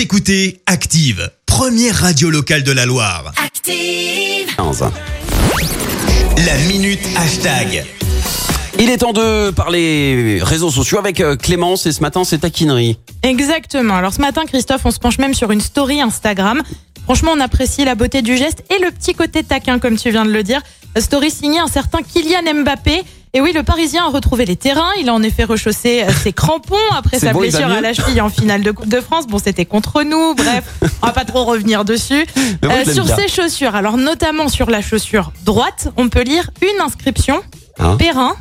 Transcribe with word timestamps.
Vous 0.00 0.04
écoutez 0.04 0.62
Active, 0.64 1.30
première 1.44 1.94
radio 1.94 2.30
locale 2.30 2.62
de 2.62 2.72
la 2.72 2.86
Loire. 2.86 3.34
Active. 3.36 4.46
15. 4.56 4.84
La 6.46 6.56
minute 6.68 7.00
hashtag. 7.18 7.84
Il 8.78 8.88
est 8.88 8.96
temps 8.96 9.12
de 9.12 9.50
parler 9.50 10.38
réseaux 10.40 10.70
sociaux 10.70 10.98
avec 10.98 11.20
euh, 11.20 11.36
Clémence 11.36 11.84
et 11.84 11.92
ce 11.92 12.00
matin 12.00 12.24
c'est 12.24 12.38
taquinerie. 12.38 12.98
Exactement. 13.22 13.94
Alors 13.96 14.14
ce 14.14 14.22
matin, 14.22 14.46
Christophe, 14.46 14.86
on 14.86 14.90
se 14.90 14.98
penche 14.98 15.18
même 15.18 15.34
sur 15.34 15.50
une 15.50 15.60
story 15.60 16.00
Instagram. 16.00 16.62
Franchement, 17.04 17.32
on 17.36 17.40
apprécie 17.40 17.84
la 17.84 17.94
beauté 17.94 18.22
du 18.22 18.38
geste 18.38 18.64
et 18.70 18.82
le 18.82 18.90
petit 18.92 19.12
côté 19.12 19.44
taquin, 19.44 19.78
comme 19.78 19.98
tu 19.98 20.10
viens 20.10 20.24
de 20.24 20.32
le 20.32 20.42
dire. 20.42 20.62
Story 20.96 21.30
signée 21.30 21.60
un 21.60 21.68
certain 21.68 21.98
Kylian 22.00 22.62
Mbappé. 22.62 23.02
Et 23.32 23.40
oui, 23.40 23.52
le 23.52 23.62
Parisien 23.62 24.06
a 24.06 24.08
retrouvé 24.08 24.44
les 24.44 24.56
terrains. 24.56 24.90
Il 25.00 25.08
a 25.08 25.14
en 25.14 25.22
effet 25.22 25.44
rechaussé 25.44 26.02
euh, 26.02 26.10
ses 26.12 26.32
crampons 26.32 26.74
après 26.96 27.20
sa 27.20 27.32
bon, 27.32 27.38
blessure 27.40 27.68
à 27.70 27.80
la 27.80 27.92
cheville 27.92 28.20
en 28.20 28.28
finale 28.28 28.62
de 28.62 28.72
Coupe 28.72 28.88
de 28.88 29.00
France. 29.00 29.28
Bon, 29.28 29.38
c'était 29.38 29.66
contre 29.66 30.02
nous. 30.02 30.34
Bref, 30.34 30.64
on 31.02 31.06
va 31.06 31.12
pas 31.12 31.24
trop 31.24 31.44
revenir 31.44 31.84
dessus. 31.84 32.26
Moi, 32.62 32.72
Euh, 32.74 32.92
sur 32.92 33.04
bien. 33.04 33.16
ses 33.16 33.28
chaussures, 33.28 33.76
alors 33.76 33.96
notamment 33.98 34.48
sur 34.48 34.68
la 34.68 34.80
chaussure 34.82 35.30
droite, 35.44 35.88
on 35.96 36.08
peut 36.08 36.22
lire 36.22 36.50
une 36.60 36.80
inscription 36.82 37.40
Hein 37.78 37.96
Perrin 37.98 38.34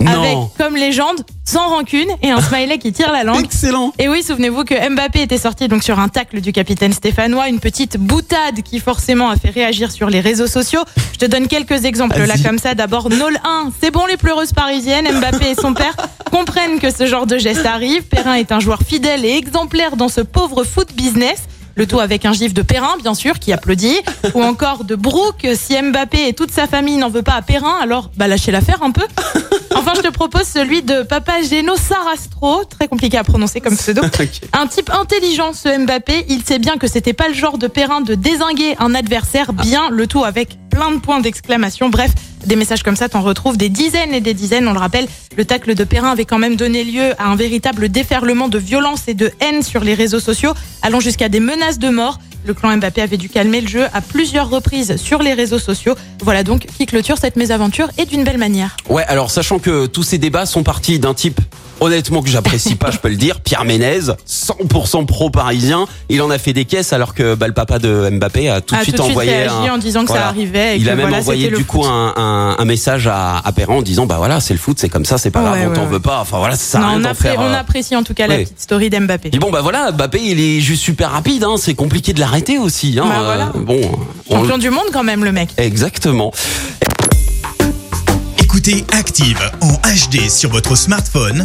Non. 0.00 0.10
avec 0.22 0.36
comme 0.60 0.76
légende 0.76 1.24
sans 1.42 1.68
rancune 1.68 2.08
et 2.22 2.30
un 2.30 2.42
smiley 2.42 2.76
qui 2.76 2.92
tire 2.92 3.10
la 3.10 3.24
langue. 3.24 3.42
Excellent. 3.42 3.94
Et 3.98 4.10
oui, 4.10 4.22
souvenez-vous 4.22 4.64
que 4.64 4.90
Mbappé 4.90 5.22
était 5.22 5.38
sorti 5.38 5.68
donc 5.68 5.82
sur 5.82 5.98
un 5.98 6.08
tacle 6.08 6.42
du 6.42 6.52
capitaine 6.52 6.92
stéphanois, 6.92 7.48
une 7.48 7.60
petite 7.60 7.96
boutade 7.96 8.60
qui 8.62 8.78
forcément 8.78 9.30
a 9.30 9.36
fait 9.36 9.48
réagir 9.48 9.90
sur 9.90 10.10
les 10.10 10.20
réseaux 10.20 10.46
sociaux. 10.46 10.82
Je 11.14 11.18
te 11.18 11.24
donne 11.24 11.48
quelques 11.48 11.86
exemples 11.86 12.18
là 12.26 12.34
comme 12.44 12.58
ça. 12.58 12.74
D'abord, 12.74 13.08
Nol 13.08 13.38
1, 13.42 13.70
c'est 13.80 13.90
bon 13.90 14.04
les 14.04 14.18
pleureuses 14.18 14.52
parisiennes, 14.52 15.08
Mbappé 15.10 15.52
et 15.52 15.54
son 15.54 15.72
père 15.72 15.96
comprennent 16.30 16.78
que 16.78 16.90
ce 16.94 17.06
genre 17.06 17.24
de 17.24 17.38
geste 17.38 17.64
arrive. 17.64 18.02
Perrin 18.02 18.34
est 18.34 18.52
un 18.52 18.60
joueur 18.60 18.80
fidèle 18.82 19.24
et 19.24 19.38
exemplaire 19.38 19.96
dans 19.96 20.10
ce 20.10 20.20
pauvre 20.20 20.62
foot 20.64 20.92
business. 20.94 21.44
Le 21.74 21.86
tout 21.86 22.00
avec 22.00 22.26
un 22.26 22.34
gif 22.34 22.52
de 22.52 22.60
Perrin, 22.60 22.96
bien 23.02 23.14
sûr, 23.14 23.38
qui 23.38 23.54
applaudit. 23.54 23.96
Ou 24.34 24.42
encore 24.42 24.84
de 24.84 24.94
Brooke, 24.94 25.46
si 25.54 25.80
Mbappé 25.80 26.28
et 26.28 26.34
toute 26.34 26.50
sa 26.50 26.66
famille 26.66 26.98
n'en 26.98 27.08
veut 27.08 27.22
pas 27.22 27.32
à 27.32 27.40
Perrin, 27.40 27.78
alors 27.80 28.10
bah 28.18 28.28
lâchez 28.28 28.52
l'affaire 28.52 28.82
un 28.82 28.90
peu. 28.90 29.06
Enfin, 29.80 29.94
je 29.96 30.02
te 30.02 30.12
propose 30.12 30.42
celui 30.42 30.82
de 30.82 31.04
Papa 31.04 31.40
Geno 31.40 31.74
Sarastro, 31.74 32.64
très 32.64 32.86
compliqué 32.86 33.16
à 33.16 33.24
prononcer 33.24 33.62
comme 33.62 33.78
pseudo. 33.78 34.02
Un 34.52 34.66
type 34.66 34.90
intelligent, 34.90 35.54
ce 35.54 35.74
Mbappé, 35.74 36.26
il 36.28 36.42
sait 36.44 36.58
bien 36.58 36.76
que 36.76 36.86
c'était 36.86 37.14
pas 37.14 37.28
le 37.28 37.34
genre 37.34 37.56
de 37.56 37.66
Perrin 37.66 38.02
de 38.02 38.14
désinguer 38.14 38.76
un 38.78 38.94
adversaire, 38.94 39.54
bien 39.54 39.88
le 39.88 40.06
tout 40.06 40.22
avec 40.22 40.58
plein 40.70 40.90
de 40.92 40.98
points 40.98 41.20
d'exclamation. 41.20 41.88
Bref, 41.88 42.10
des 42.44 42.56
messages 42.56 42.82
comme 42.82 42.94
ça, 42.94 43.08
t'en 43.08 43.22
retrouves 43.22 43.56
des 43.56 43.70
dizaines 43.70 44.12
et 44.12 44.20
des 44.20 44.34
dizaines. 44.34 44.68
On 44.68 44.74
le 44.74 44.78
rappelle, 44.78 45.08
le 45.34 45.46
tacle 45.46 45.74
de 45.74 45.84
Perrin 45.84 46.10
avait 46.10 46.26
quand 46.26 46.38
même 46.38 46.56
donné 46.56 46.84
lieu 46.84 47.14
à 47.18 47.28
un 47.28 47.36
véritable 47.36 47.88
déferlement 47.88 48.48
de 48.48 48.58
violence 48.58 49.08
et 49.08 49.14
de 49.14 49.32
haine 49.40 49.62
sur 49.62 49.82
les 49.82 49.94
réseaux 49.94 50.20
sociaux, 50.20 50.52
allant 50.82 51.00
jusqu'à 51.00 51.30
des 51.30 51.40
menaces 51.40 51.78
de 51.78 51.88
mort. 51.88 52.18
Le 52.44 52.54
clan 52.54 52.76
Mbappé 52.76 53.02
avait 53.02 53.16
dû 53.16 53.28
calmer 53.28 53.60
le 53.60 53.68
jeu 53.68 53.84
à 53.92 54.00
plusieurs 54.00 54.48
reprises 54.48 54.96
sur 54.96 55.22
les 55.22 55.34
réseaux 55.34 55.58
sociaux. 55.58 55.94
Voilà 56.22 56.42
donc 56.42 56.66
qui 56.66 56.86
clôture 56.86 57.18
cette 57.18 57.36
mésaventure 57.36 57.88
et 57.98 58.06
d'une 58.06 58.24
belle 58.24 58.38
manière. 58.38 58.76
Ouais, 58.88 59.04
alors 59.04 59.30
sachant 59.30 59.58
que 59.58 59.86
tous 59.86 60.02
ces 60.02 60.18
débats 60.18 60.46
sont 60.46 60.62
partis 60.62 60.98
d'un 60.98 61.14
type 61.14 61.40
honnêtement 61.80 62.22
que 62.22 62.28
j'apprécie 62.28 62.74
pas, 62.74 62.90
je 62.90 62.98
peux 62.98 63.08
le 63.08 63.16
dire, 63.16 63.40
Pierre 63.40 63.64
Ménez, 63.64 64.00
100% 64.28 65.06
pro 65.06 65.30
parisien, 65.30 65.86
il 66.08 66.22
en 66.22 66.30
a 66.30 66.38
fait 66.38 66.52
des 66.52 66.64
caisses 66.64 66.92
alors 66.92 67.14
que 67.14 67.34
bah, 67.34 67.46
le 67.46 67.54
papa 67.54 67.78
de 67.78 68.08
Mbappé 68.10 68.48
a 68.48 68.60
tout 68.60 68.74
de 68.74 68.80
a 68.80 68.82
suite 68.84 68.96
tout 68.96 69.02
envoyé 69.02 69.30
réagi 69.32 69.54
un- 69.68 69.74
en 69.74 69.78
disant 69.78 70.02
que 70.02 70.08
voilà. 70.08 70.22
ça 70.22 70.28
arrivait. 70.28 70.74
Et 70.74 70.78
Il 70.78 70.84
que 70.84 70.90
a 70.90 70.94
même 70.94 71.06
voilà, 71.08 71.18
envoyé 71.18 71.48
du 71.50 71.64
coup 71.64 71.84
un, 71.84 72.14
un, 72.16 72.56
un 72.58 72.64
message 72.64 73.06
à, 73.06 73.38
à 73.38 73.52
Perrin 73.52 73.74
en 73.74 73.82
disant 73.82 74.06
bah 74.06 74.16
voilà 74.18 74.40
c'est 74.40 74.54
le 74.54 74.58
foot 74.60 74.78
c'est 74.78 74.88
comme 74.88 75.04
ça 75.04 75.18
c'est 75.18 75.30
pas 75.30 75.40
Ouais, 75.40 75.46
grave 75.46 75.58
on 75.64 75.68
ouais, 75.70 75.74
t'en 75.74 75.82
ouais. 75.84 75.88
veut 75.88 76.00
pas 76.00 76.20
enfin 76.20 76.38
voilà 76.38 76.56
ça 76.56 76.78
Non, 76.80 76.86
on, 76.96 77.00
d'en 77.00 77.10
appré- 77.10 77.14
faire, 77.30 77.40
on 77.40 77.44
euh, 77.50 77.54
apprécie 77.58 77.96
en 77.96 78.02
tout 78.02 78.14
cas 78.14 78.26
la 78.26 78.38
petite 78.38 78.60
story 78.60 78.90
d'Mbappé. 78.90 79.30
Puis 79.30 79.38
bon 79.38 79.50
bah 79.50 79.60
voilà 79.62 79.90
Mbappé 79.92 80.20
il 80.22 80.40
est 80.40 80.60
juste 80.60 80.82
super 80.82 81.10
rapide 81.12 81.44
hein, 81.44 81.54
c'est 81.58 81.74
compliqué 81.74 82.12
de 82.12 82.20
l'arrêter 82.20 82.58
aussi 82.58 82.98
hein. 83.00 83.06
Bah, 83.08 83.22
voilà. 83.24 83.52
Euh, 83.54 83.60
bon 83.60 83.80
on- 84.28 84.36
Champion 84.40 84.58
du 84.58 84.70
monde 84.70 84.84
quand 84.92 85.02
même 85.04 85.24
le 85.24 85.32
mec. 85.32 85.50
exactement 85.56 86.32
Écoutez 88.38 88.84
Active 88.92 89.38
en 89.60 89.72
HD 89.74 90.28
sur 90.28 90.50
votre 90.50 90.76
smartphone, 90.76 91.44